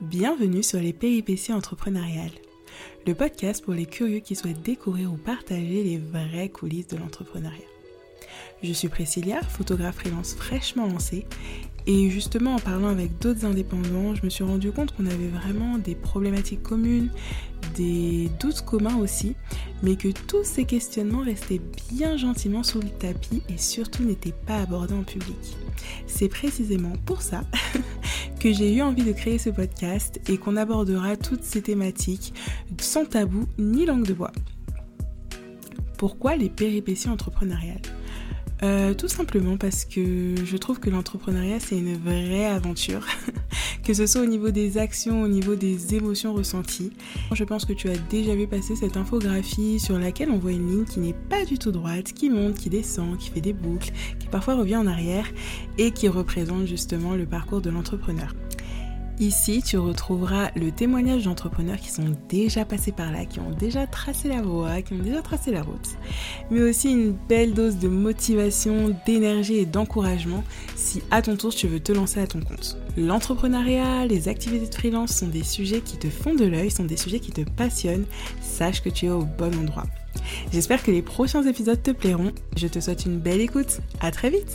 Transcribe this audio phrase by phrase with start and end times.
[0.00, 2.30] Bienvenue sur les péripéties entrepreneuriales,
[3.06, 7.66] le podcast pour les curieux qui souhaitent découvrir ou partager les vraies coulisses de l'entrepreneuriat.
[8.62, 11.26] Je suis Priscilla, photographe freelance fraîchement lancée,
[11.86, 15.76] et justement en parlant avec d'autres indépendants, je me suis rendu compte qu'on avait vraiment
[15.76, 17.10] des problématiques communes,
[17.74, 19.36] des doutes communs aussi,
[19.82, 21.60] mais que tous ces questionnements restaient
[21.90, 25.36] bien gentiment sous le tapis et surtout n'étaient pas abordés en public.
[26.06, 27.42] C'est précisément pour ça
[28.40, 32.32] que j'ai eu envie de créer ce podcast et qu'on abordera toutes ces thématiques
[32.80, 34.32] sans tabou ni langue de bois.
[36.00, 37.82] Pourquoi les péripéties entrepreneuriales
[38.62, 43.06] euh, tout simplement parce que je trouve que l'entrepreneuriat c'est une vraie aventure,
[43.84, 46.92] que ce soit au niveau des actions, au niveau des émotions ressenties.
[47.32, 50.70] Je pense que tu as déjà vu passer cette infographie sur laquelle on voit une
[50.70, 53.92] ligne qui n'est pas du tout droite, qui monte, qui descend, qui fait des boucles,
[54.18, 55.26] qui parfois revient en arrière
[55.78, 58.34] et qui représente justement le parcours de l'entrepreneur.
[59.20, 63.86] Ici, tu retrouveras le témoignage d'entrepreneurs qui sont déjà passés par là, qui ont déjà
[63.86, 65.90] tracé la voie, qui ont déjà tracé la route,
[66.50, 70.42] mais aussi une belle dose de motivation, d'énergie et d'encouragement
[70.74, 72.78] si à ton tour tu veux te lancer à ton compte.
[72.96, 76.96] L'entrepreneuriat, les activités de freelance sont des sujets qui te font de l'œil, sont des
[76.96, 78.06] sujets qui te passionnent.
[78.40, 79.84] Sache que tu es au bon endroit.
[80.50, 82.32] J'espère que les prochains épisodes te plairont.
[82.56, 83.80] Je te souhaite une belle écoute.
[84.00, 84.54] À très vite.